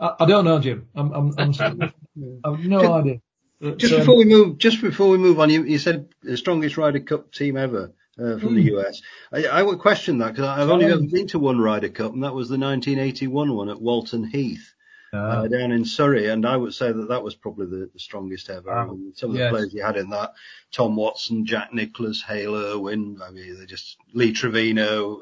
[0.00, 0.88] I, I, don't know, Jim.
[0.94, 1.52] I'm, I'm, I'm
[2.44, 3.20] I've no just, idea.
[3.60, 6.36] But, just um, before we move, just before we move on, you, you said the
[6.36, 7.92] strongest Ryder Cup team ever.
[8.18, 8.56] Uh, from mm.
[8.56, 9.00] the US.
[9.32, 12.22] I, I, would question that because I've only ever been to one Ryder Cup, and
[12.24, 14.74] that was the 1981 one at Walton Heath
[15.12, 18.48] uh, down in Surrey, and I would say that that was probably the, the strongest
[18.50, 18.70] ever.
[18.70, 19.50] I mean, some of the yes.
[19.50, 20.32] players you had in that,
[20.72, 25.20] Tom Watson, Jack Nicklaus, Hale Irwin, I mean, they just Lee Trevino.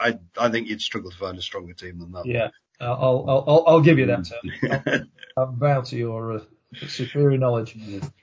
[0.00, 2.26] I I think you'd struggle to find a stronger team than that.
[2.26, 2.48] Yeah,
[2.80, 4.28] I'll I'll I'll, I'll give you that.
[5.36, 6.40] I'll, I'll bow to your uh,
[6.88, 7.76] superior knowledge.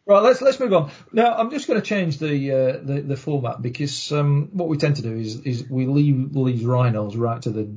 [0.05, 0.91] Right, let's let's move on.
[1.11, 4.77] Now, I'm just going to change the uh, the, the format because um, what we
[4.77, 7.69] tend to do is is we leave these rhinos right to the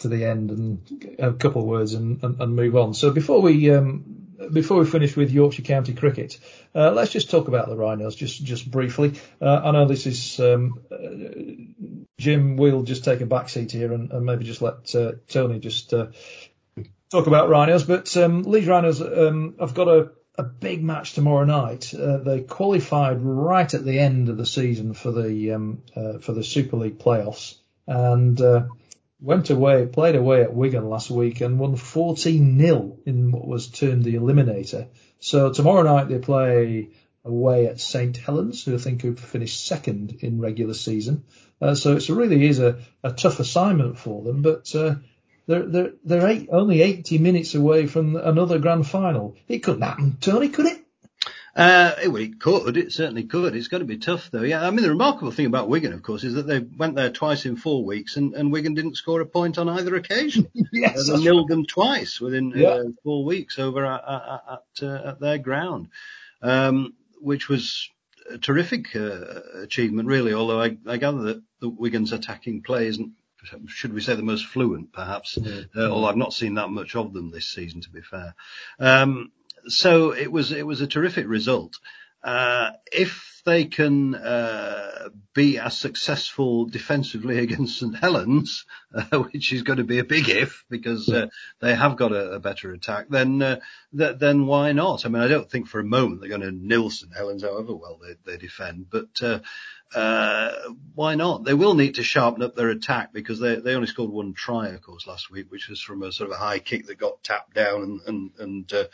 [0.00, 2.94] to the end and a couple of words and, and, and move on.
[2.94, 4.04] So before we um,
[4.52, 6.38] before we finish with Yorkshire County Cricket,
[6.74, 9.14] uh, let's just talk about the Rhinos just just briefly.
[9.40, 10.80] Uh, I know this is um,
[12.22, 15.58] Jim, we'll just take a back seat here and, and maybe just let uh, Tony
[15.58, 16.06] just uh,
[17.10, 17.82] talk about Rhinos.
[17.82, 21.92] But um, Leeds Rhinos um, have got a, a big match tomorrow night.
[21.94, 26.32] Uh, they qualified right at the end of the season for the um, uh, for
[26.32, 28.66] the Super League playoffs and uh,
[29.20, 33.68] went away, played away at Wigan last week and won 14 0 in what was
[33.68, 34.88] termed the Eliminator.
[35.20, 36.88] So tomorrow night they play
[37.24, 41.24] away at St Helens, who I think have finished second in regular season.
[41.60, 44.96] Uh, so it really is a, a tough assignment for them, but uh,
[45.46, 49.36] they're they're they're eight, only 80 minutes away from another grand final.
[49.48, 50.82] It couldn't happen, Tony, could it?
[51.54, 52.78] Uh, it, it could.
[52.78, 53.54] It certainly could.
[53.54, 54.42] It's going to be tough, though.
[54.42, 57.10] Yeah, I mean, the remarkable thing about Wigan, of course, is that they went there
[57.10, 60.48] twice in four weeks, and, and Wigan didn't score a point on either occasion.
[60.72, 62.68] yes, uh, they nilled them twice within yeah.
[62.68, 65.88] uh, four weeks over at at, at, at their ground,
[66.40, 67.90] um, which was
[68.30, 70.32] a terrific uh, achievement, really.
[70.32, 73.12] Although I, I gather that the Wigan's attacking play isn't
[73.66, 75.78] should we say the most fluent, perhaps, mm-hmm.
[75.78, 78.34] uh, although I've not seen that much of them this season, to be fair.
[78.78, 79.32] Um,
[79.66, 81.78] so it was it was a terrific result.
[82.22, 89.62] Uh, if they can uh, be as successful defensively against St Helens, uh, which is
[89.62, 91.26] going to be a big if because uh,
[91.60, 93.60] they have got a, a better attack, then uh,
[93.96, 95.04] th- then why not?
[95.04, 97.74] I mean, I don't think for a moment they're going to nil St Helens, however
[97.74, 99.42] well they, they defend, but
[99.94, 100.52] uh,
[100.94, 101.44] why not?
[101.44, 104.68] They will need to sharpen up their attack because they they only scored one try,
[104.68, 107.22] of course, last week, which was from a sort of a high kick that got
[107.22, 108.84] tapped down and and, and uh,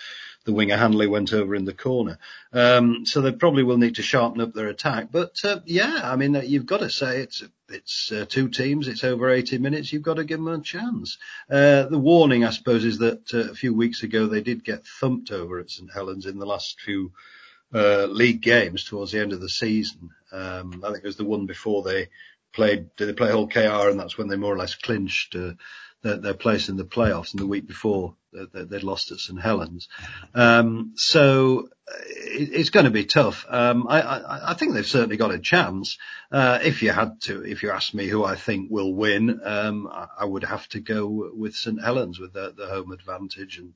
[0.45, 2.19] the winger Handley went over in the corner.
[2.53, 5.09] Um, so they probably will need to sharpen up their attack.
[5.13, 8.89] But uh, yeah, I mean, uh, you've got to say it's it's uh, two teams,
[8.89, 11.19] it's over 80 minutes, you've got to give them a chance.
[11.51, 14.87] Uh, the warning, I suppose, is that uh, a few weeks ago they did get
[14.87, 17.13] thumped over at St Helens in the last few
[17.75, 20.11] uh, league games towards the end of the season.
[20.33, 22.09] Um, I think it was the one before they
[22.53, 25.53] played, did they play Hull KR and that's when they more or less clinched uh,
[26.03, 29.41] their, their, place in the playoffs and the week before they, they'd lost at St
[29.41, 29.89] Helens.
[30.35, 33.47] Um, so it, it's going to be tough.
[33.49, 35.99] Um, I, I, I, think they've certainly got a chance.
[36.31, 39.89] Uh, if you had to, if you asked me who I think will win, um,
[39.91, 43.75] I, I, would have to go with St Helens with the, the home advantage and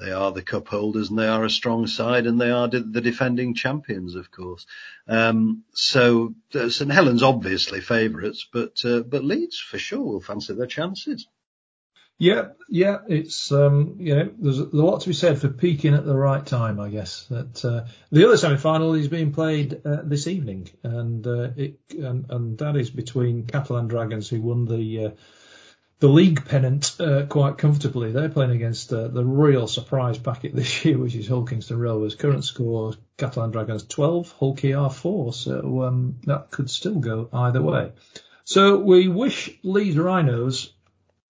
[0.00, 3.00] they are the cup holders and they are a strong side and they are the
[3.00, 4.66] defending champions, of course.
[5.06, 10.54] Um, so uh, St Helens obviously favourites, but uh, but Leeds for sure will fancy
[10.54, 11.26] their chances.
[12.20, 16.04] Yeah, yeah, it's um, you know, there's a lot to be said for peaking at
[16.04, 17.24] the right time, I guess.
[17.30, 22.26] That uh, the other semi-final is being played uh, this evening, and uh, it and,
[22.28, 25.10] and, that is between Catalan Dragons, who won the uh,
[26.00, 28.10] the league pennant uh, quite comfortably.
[28.10, 32.14] They're playing against uh, the real surprise packet this year, which is Hull Kingston Rovers.
[32.14, 35.32] Current score, Catalan Dragons 12, Hull KR 4.
[35.34, 37.92] So um, that could still go either way.
[38.44, 40.72] So we wish Leeds Rhinos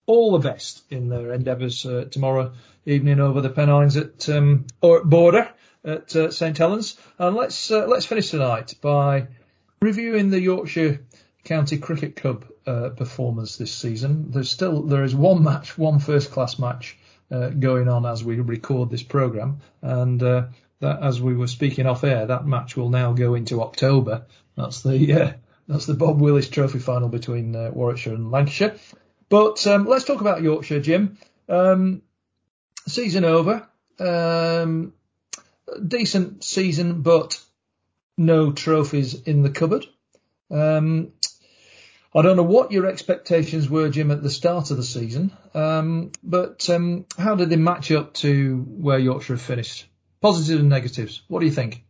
[0.06, 2.52] all the best in their endeavours uh, tomorrow
[2.86, 5.50] evening over the Pennines at um, or at border
[5.84, 6.96] at uh, St Helens.
[7.18, 9.26] And let's uh, let's finish tonight by
[9.82, 11.04] reviewing the Yorkshire
[11.44, 14.30] County Cricket Club uh, performance this season.
[14.30, 16.98] There's still there is one match, one first class match
[17.30, 20.46] uh, going on as we record this program, and uh,
[20.80, 24.26] that as we were speaking off air, that match will now go into October.
[24.56, 25.32] That's the uh,
[25.68, 28.76] that's the Bob Willis Trophy final between uh, Warwickshire and Lancashire.
[29.28, 31.18] But um, let's talk about Yorkshire, Jim.
[31.48, 32.02] Um,
[32.88, 33.66] season over.
[33.98, 34.94] Um,
[35.86, 37.40] decent season, but
[38.16, 39.86] no trophies in the cupboard.
[40.50, 41.12] Um,
[42.14, 46.10] I don't know what your expectations were, Jim, at the start of the season, um,
[46.24, 49.86] but um, how did they match up to where Yorkshire have finished?
[50.20, 51.22] Positives and negatives.
[51.28, 51.84] What do you think?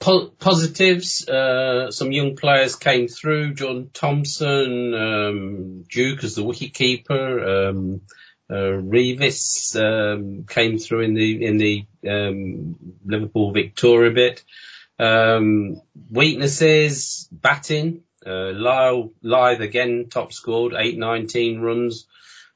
[0.00, 3.54] Po- positives, uh, some young players came through.
[3.54, 8.00] John Thompson, um, Duke as the wicketkeeper, um,
[8.50, 14.44] uh, Revis um, came through in the in the um, Liverpool Victoria bit.
[14.98, 18.02] Um, weaknesses, batting.
[18.26, 22.06] Uh, Lyle, Lyth again top scored, 819 runs,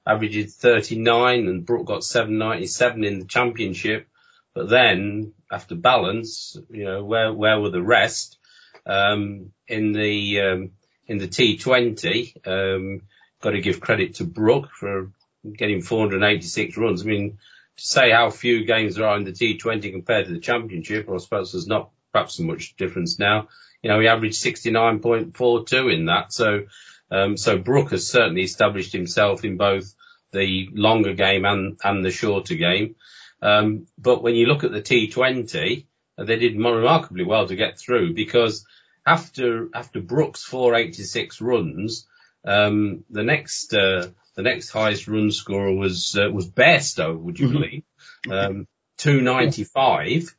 [0.07, 4.09] averaged 39 and Brook got 797 in the championship.
[4.55, 8.39] But then after Ballance, you know, where, where were the rest?
[8.85, 10.71] Um, in the, um,
[11.07, 13.03] in the T20, um,
[13.41, 15.13] got to give credit to Brook for
[15.57, 17.03] getting 486 runs.
[17.03, 17.39] I mean,
[17.77, 21.17] to say how few games there are in the T20 compared to the championship, I
[21.19, 23.49] suppose there's not perhaps much difference now.
[23.83, 26.33] You know, he averaged 69.42 in that.
[26.33, 26.67] So,
[27.11, 29.95] um, so Brook has certainly established himself in both
[30.33, 32.97] the longer game and, and the shorter game.
[33.43, 35.87] Um, but when you look at the T20,
[36.19, 38.67] uh, they did remarkably well to get through because
[39.07, 42.07] after after Brooks 486 runs,
[42.45, 47.49] um, the next uh, the next highest run scorer was uh, was Bairstow, would you
[47.49, 47.55] mm-hmm.
[47.55, 47.83] believe?
[48.31, 48.67] Um,
[48.99, 50.37] 295.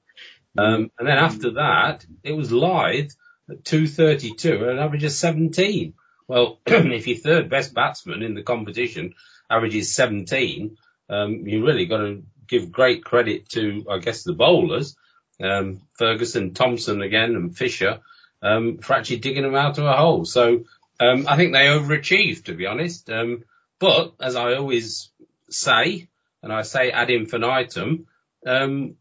[0.57, 3.15] Um, and then after that, it was Lyth
[3.49, 5.93] at 232 an average of 17.
[6.27, 9.15] Well, if your third best batsman in the competition
[9.49, 10.77] averages 17,
[11.09, 14.95] um, you really got to give great credit to, I guess, the bowlers,
[15.41, 17.99] um, Ferguson, Thompson again, and Fisher,
[18.41, 20.25] um, for actually digging them out of a hole.
[20.25, 20.65] So,
[20.99, 23.09] um, I think they overachieved, to be honest.
[23.09, 23.43] Um,
[23.79, 25.09] but as I always
[25.49, 26.07] say,
[26.43, 28.07] and I say ad infinitum,
[28.45, 28.95] um,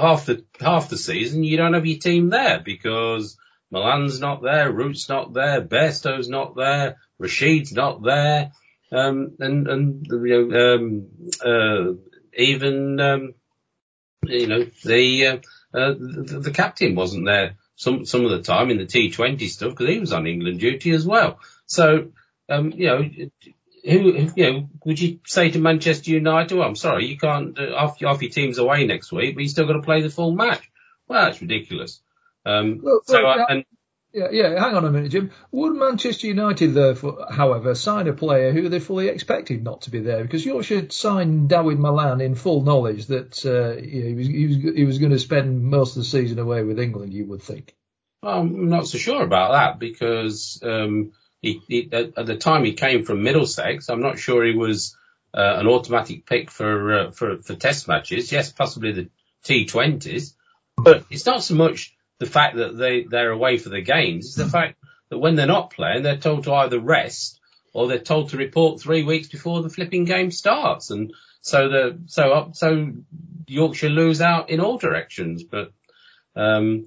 [0.00, 3.36] half the half the season you don't have your team there because
[3.70, 8.52] Malan's not there, Root's not there, Bairstow's not there, Rashid's not there,
[8.92, 11.06] um, and and you know um,
[11.44, 11.94] uh,
[12.36, 13.34] even um,
[14.24, 15.36] you know the, uh,
[15.76, 19.70] uh, the the captain wasn't there some some of the time in the T20 stuff
[19.70, 21.40] because he was on England duty as well.
[21.66, 22.12] So
[22.48, 23.10] um, you know
[23.84, 27.74] who, you know, would you say to Manchester United, well, I'm sorry, you can't, uh,
[27.74, 30.70] off your team's away next week, but you still got to play the full match.
[31.06, 32.00] Well, that's ridiculous.
[32.46, 33.64] Um, well, so, well, uh, and,
[34.14, 35.32] yeah, yeah, hang on a minute, Jim.
[35.50, 40.00] Would Manchester United, therefore, however, sign a player who they fully expected not to be
[40.00, 40.22] there?
[40.22, 44.76] Because you Yorkshire signed Dawid Malan in full knowledge that uh, he, was, he, was,
[44.76, 47.74] he was going to spend most of the season away with England, you would think.
[48.22, 51.12] Well, I'm not so sure about that because um,
[51.44, 54.96] he, he, at the time he came from Middlesex, I'm not sure he was
[55.34, 58.32] uh, an automatic pick for, uh, for for test matches.
[58.32, 59.10] Yes, possibly the
[59.44, 60.32] T20s,
[60.76, 64.26] but it's not so much the fact that they they're away for the games.
[64.26, 64.78] It's the fact
[65.10, 67.40] that when they're not playing, they're told to either rest
[67.74, 71.98] or they're told to report three weeks before the flipping game starts, and so the
[72.06, 72.92] so so
[73.46, 75.42] Yorkshire lose out in all directions.
[75.42, 75.72] But
[76.34, 76.86] um,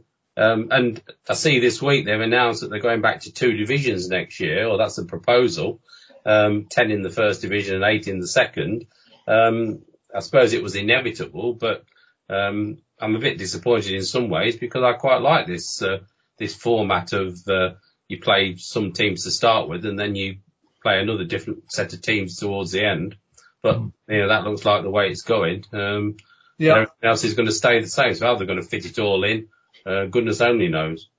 [0.71, 4.39] and I see this week they've announced that they're going back to two divisions next
[4.39, 5.81] year, or that's a proposal.
[6.25, 8.85] Um, 10 in the first division and 8 in the second.
[9.27, 11.85] Um, I suppose it was inevitable, but
[12.29, 15.99] um, I'm a bit disappointed in some ways because I quite like this uh,
[16.37, 17.75] this format of uh,
[18.07, 20.37] you play some teams to start with and then you
[20.83, 23.15] play another different set of teams towards the end.
[23.61, 23.93] But mm.
[24.07, 25.63] you know that looks like the way it's going.
[25.73, 26.17] Um,
[26.57, 26.73] yeah.
[26.73, 28.13] Everything else is going to stay the same.
[28.15, 29.47] So how they're going to fit it all in,
[29.87, 31.09] uh, goodness only knows.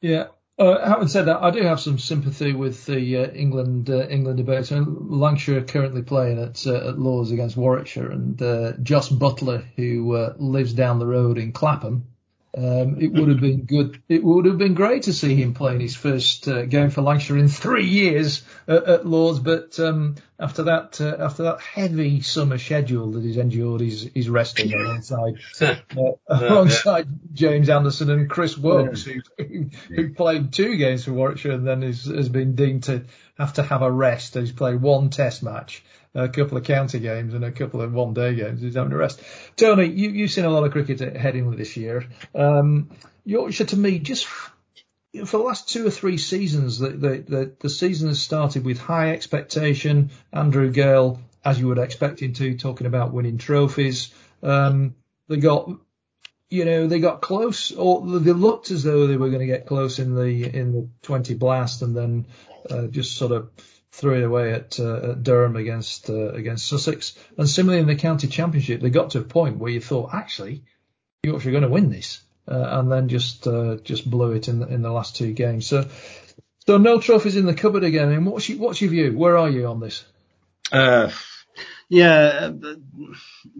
[0.00, 0.28] Yeah.
[0.58, 4.38] Uh, having said that, I do have some sympathy with the uh, England uh, England
[4.38, 4.64] debate.
[4.64, 9.62] So Lancashire are currently playing at uh, at Lords against Warwickshire, and uh, Jos Buttler,
[9.76, 12.06] who uh, lives down the road in Clapham,
[12.56, 14.02] um, it would have been good.
[14.08, 17.36] It would have been great to see him playing his first uh, game for Lancashire
[17.36, 19.40] in three years at, at Lords.
[19.40, 24.30] But um, after that, uh, after that heavy summer schedule that he's endured, he's, he's
[24.30, 27.28] resting alongside uh, alongside yeah.
[27.34, 29.20] James Anderson and Chris Woakes, who,
[29.94, 33.04] who played two games for Warwickshire and then is, has been deemed to
[33.36, 34.34] have to have a rest.
[34.36, 35.84] As he's played one Test match
[36.16, 38.62] a couple of county games and a couple of one day games.
[38.62, 39.20] He's having a rest.
[39.56, 42.06] Tony, you, you've seen a lot of cricket heading this year.
[42.34, 42.90] Um,
[43.24, 44.26] Yorkshire to me just
[45.24, 48.78] for the last two or three seasons, the, the, the, the, season has started with
[48.78, 50.10] high expectation.
[50.32, 54.12] Andrew Gale, as you would expect him to, talking about winning trophies.
[54.42, 54.94] Um,
[55.28, 55.70] they got,
[56.50, 59.66] you know, they got close, or they looked as though they were going to get
[59.66, 62.26] close in the in the 20 blast, and then
[62.70, 63.50] uh, just sort of
[63.92, 67.16] threw it away at, uh, at Durham against uh, against Sussex.
[67.38, 70.64] And similarly in the county championship, they got to a point where you thought actually
[71.26, 74.48] Yorkshire are actually going to win this, uh, and then just uh, just blew it
[74.48, 75.66] in the, in the last two games.
[75.66, 75.88] So
[76.66, 78.10] so no trophies in the cupboard again.
[78.10, 79.16] And what's your, what's your view?
[79.16, 80.04] Where are you on this?
[80.72, 81.10] Uh,
[81.88, 82.50] yeah,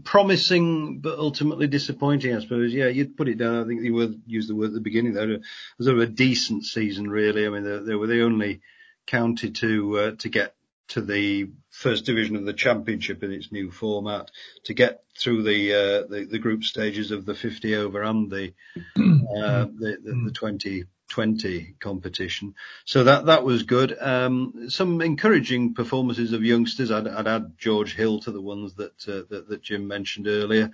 [0.05, 2.73] promising but ultimately disappointing, I suppose.
[2.73, 3.63] Yeah, you'd put it down.
[3.63, 5.31] I think you would use the word at the beginning there.
[5.31, 5.43] It
[5.79, 7.47] was a decent season, really.
[7.47, 8.61] I mean, they, they were the only
[9.07, 10.55] county to uh, to get
[10.89, 14.31] to the first division of the championship in its new format,
[14.65, 18.53] to get through the uh, the, the, group stages of the 50 over and the
[18.77, 22.55] uh, the, the, the 2020 competition.
[22.85, 23.97] So that that was good.
[24.01, 26.91] Um, some encouraging performances of youngsters.
[26.91, 30.71] I'd, I'd add George Hill to the ones that, uh, that, that Jim mentioned earlier.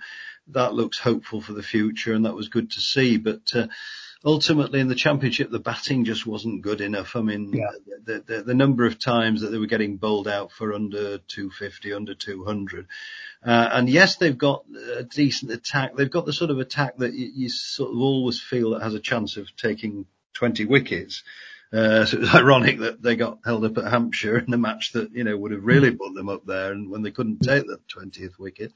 [0.49, 3.17] That looks hopeful for the future, and that was good to see.
[3.17, 3.67] But uh,
[4.25, 7.15] ultimately in the championship, the batting just wasn't good enough.
[7.15, 7.71] I mean, yeah.
[8.03, 11.93] the, the, the, number of times that they were getting bowled out for under 250,
[11.93, 12.87] under 200.
[13.45, 14.63] Uh, and yes, they've got
[14.97, 15.95] a decent attack.
[15.95, 18.93] They've got the sort of attack that you, you sort of always feel that has
[18.93, 21.23] a chance of taking 20 wickets.
[21.73, 24.93] Uh, so it was ironic that they got held up at Hampshire in a match
[24.93, 27.65] that, you know, would have really put them up there and when they couldn't take
[27.65, 28.71] the 20th wicket.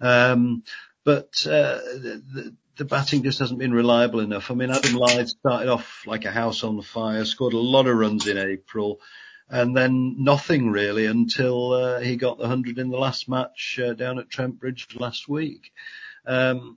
[0.00, 0.64] Um,
[1.04, 4.50] but, uh, the, the batting just hasn't been reliable enough.
[4.50, 7.96] I mean, Adam Lyth started off like a house on fire, scored a lot of
[7.96, 9.00] runs in April,
[9.50, 13.94] and then nothing really until uh, he got the 100 in the last match uh,
[13.94, 15.72] down at Trent Bridge last week.
[16.24, 16.76] Um,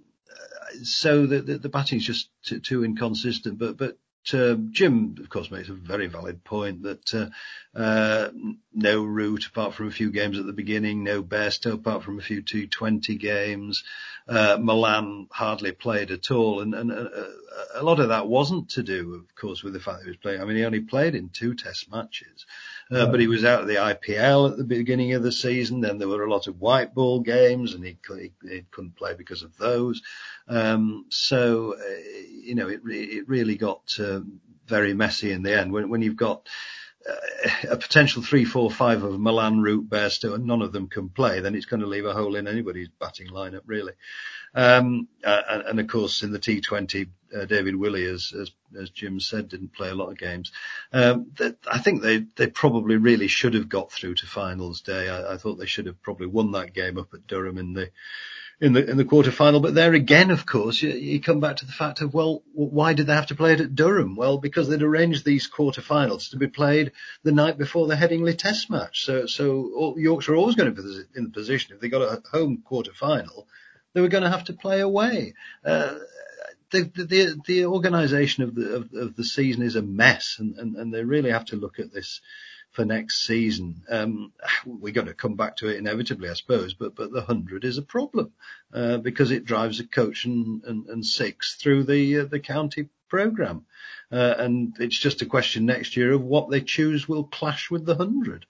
[0.83, 3.59] so the, the, the batting is just too, too inconsistent.
[3.59, 3.97] But but
[4.33, 7.29] uh, Jim, of course, makes a very valid point that uh,
[7.77, 8.29] uh,
[8.73, 12.21] no Root apart from a few games at the beginning, no Bairstow apart from a
[12.21, 13.83] few T20 games.
[14.27, 17.07] Uh, Malan hardly played at all, and, and uh,
[17.73, 20.17] a lot of that wasn't to do, of course, with the fact that he was
[20.17, 20.39] playing.
[20.39, 22.45] I mean, he only played in two Test matches,
[22.91, 25.81] uh, but he was out of the IPL at the beginning of the season.
[25.81, 29.15] Then there were a lot of white ball games, and he, he, he couldn't play
[29.15, 30.01] because of those.
[30.51, 31.99] Um, so, uh,
[32.29, 34.19] you know, it, it really got uh,
[34.67, 36.45] very messy in the end when, when you've got
[37.09, 41.07] uh, a potential three, four, five of Malan, Root, Bairstow, and none of them can
[41.07, 43.93] play, then it's going to leave a hole in anybody's batting lineup, really.
[44.53, 48.89] Um, uh, and, and, of course, in the T20, uh, David Willey, as, as, as
[48.89, 50.51] Jim said, didn't play a lot of games.
[50.91, 51.31] Um,
[51.65, 55.07] I think they they probably really should have got through to finals day.
[55.07, 57.89] I, I thought they should have probably won that game up at Durham in the
[58.61, 59.59] in the in the quarter final.
[59.59, 62.93] But there again, of course, you, you, come back to the fact of well, why
[62.93, 64.15] did they have to play it at Durham?
[64.15, 66.91] Well, because they'd arranged these quarter finals to be played
[67.23, 69.03] the night before the Headingley Test match.
[69.03, 72.21] So so Yorkshire are always going to be in the position if they got a
[72.31, 73.47] home quarter final,
[73.93, 75.33] they were going to have to play away.
[75.65, 75.95] Uh,
[76.69, 80.77] the, the, the organisation of the of, of, the season is a mess, and, and,
[80.77, 82.21] and they really have to look at this
[82.71, 83.83] for next season.
[83.89, 84.33] Um,
[84.65, 87.77] we're going to come back to it inevitably, I suppose, but, but the hundred is
[87.77, 88.31] a problem,
[88.73, 92.89] uh, because it drives a coach and, and, and six through the, uh, the county
[93.09, 93.65] programme.
[94.11, 97.85] Uh, and it's just a question next year of what they choose will clash with
[97.85, 98.45] the hundred.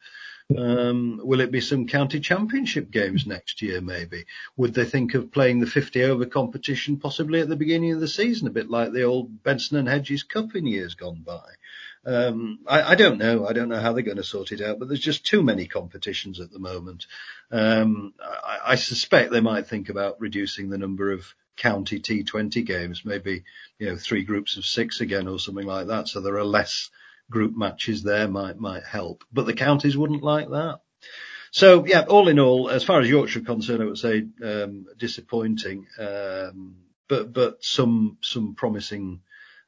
[0.57, 4.26] Um, will it be some county championship games next year, maybe?
[4.57, 8.07] Would they think of playing the 50 over competition possibly at the beginning of the
[8.07, 11.47] season, a bit like the old Benson and Hedges Cup in years gone by?
[12.06, 13.45] Um, I, I, don't know.
[13.45, 15.68] I don't know how they're going to sort it out, but there's just too many
[15.68, 17.06] competitions at the moment.
[17.52, 21.26] Um, I, I, suspect they might think about reducing the number of
[21.58, 23.43] county T20 games, maybe,
[23.78, 26.08] you know, three groups of six again or something like that.
[26.08, 26.89] So there are less
[27.30, 30.80] group matches there might, might help, but the counties wouldn't like that.
[31.52, 34.88] So yeah, all in all, as far as Yorkshire are concerned, I would say, um,
[34.97, 36.78] disappointing, um,
[37.08, 39.22] but, but some, some promising,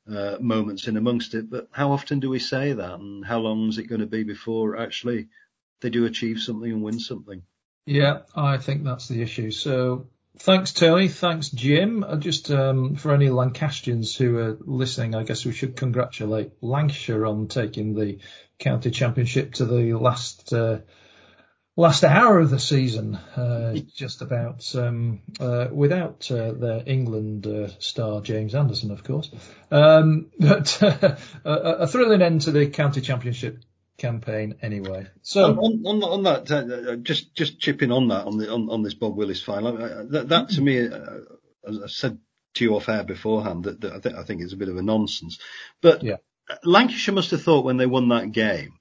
[0.10, 1.50] uh, moments in amongst it.
[1.50, 4.24] But how often do we say that, and how long is it going to be
[4.24, 5.28] before actually
[5.82, 7.44] they do achieve something and win something?
[7.86, 9.52] Yeah, I think that's the issue.
[9.52, 10.08] So
[10.40, 11.10] thanks, Tony.
[11.10, 12.04] Thanks, Jim.
[12.04, 17.26] Uh, just um, for any Lancastrians who are listening, I guess we should congratulate Lancashire
[17.26, 18.20] on taking the
[18.60, 20.54] county championship to the last.
[20.54, 20.80] Uh,
[21.76, 27.70] last hour of the season, uh, just about, um, uh, without uh, their England uh,
[27.80, 29.32] star James Anderson, of course.
[29.72, 33.64] Um, but a, a, thrilling end to the county championship
[33.98, 35.08] campaign, anyway.
[35.22, 38.70] So on, on, on that, uh, uh, just just chipping on that on the on,
[38.70, 39.78] on this Bob Willis final,
[40.10, 42.20] that, that to me, as I said
[42.56, 44.78] to you off air beforehand, that, that I think I think it's a bit of
[44.78, 45.40] a nonsense.
[45.82, 46.18] But yeah.
[46.66, 48.74] Lancashire must have thought when they won that game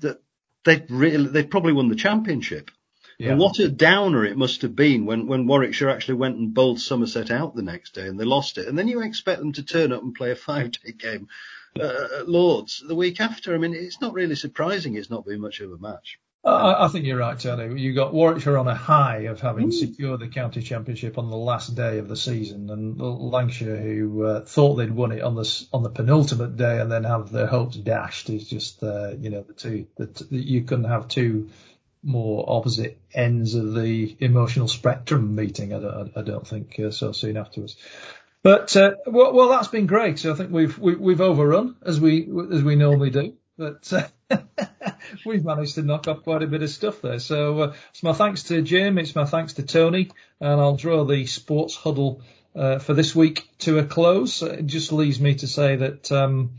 [0.00, 0.20] that
[0.66, 2.70] they'd really, they'd probably won the championship.
[3.18, 3.30] Yeah.
[3.30, 6.80] And what a downer it must have been when, when Warwickshire actually went and bowled
[6.80, 8.68] Somerset out the next day and they lost it.
[8.68, 11.28] And then you expect them to turn up and play a five day game
[11.80, 13.54] uh, at Lords the week after.
[13.54, 16.18] I mean, it's not really surprising it's not been much of a match.
[16.46, 17.80] I, I think you're right, Tony.
[17.80, 19.72] You got Warwickshire on a high of having mm.
[19.72, 24.44] secured the county championship on the last day of the season, and Lancashire, who uh,
[24.44, 27.76] thought they'd won it on the on the penultimate day and then have their hopes
[27.76, 31.50] dashed, is just uh, you know the two that you couldn't have two
[32.04, 35.74] more opposite ends of the emotional spectrum meeting.
[35.74, 37.76] I don't, I don't think uh, so soon afterwards.
[38.44, 40.20] But uh, well, well, that's been great.
[40.20, 43.34] So I think we've we, have we have overrun as we as we normally do.
[43.58, 44.38] But uh,
[45.26, 47.18] we've managed to knock off quite a bit of stuff there.
[47.18, 51.04] So uh, it's my thanks to Jim, it's my thanks to Tony, and I'll draw
[51.04, 52.22] the sports huddle
[52.54, 54.42] uh, for this week to a close.
[54.42, 56.56] It just leaves me to say that um,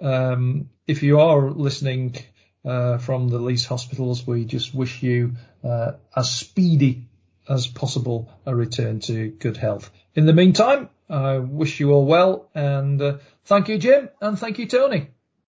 [0.00, 2.16] um, if you are listening
[2.64, 7.08] uh, from the Leeds hospitals, we just wish you uh, as speedy
[7.48, 9.90] as possible a return to good health.
[10.14, 14.58] In the meantime, I wish you all well, and uh, thank you, Jim, and thank
[14.58, 15.08] you, Tony.